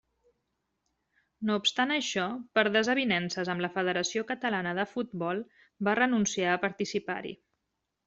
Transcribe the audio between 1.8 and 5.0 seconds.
això, per desavinences amb la Federació Catalana de